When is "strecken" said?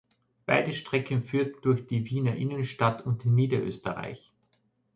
0.73-1.21